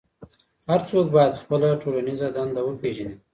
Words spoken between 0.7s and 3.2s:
څوک بايد خپله ټولنيزه دنده وپېژني.